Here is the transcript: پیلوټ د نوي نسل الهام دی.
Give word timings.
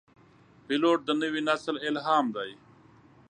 پیلوټ 0.65 0.99
د 1.05 1.09
نوي 1.21 1.41
نسل 1.49 1.75
الهام 1.87 2.25
دی. 2.35 2.51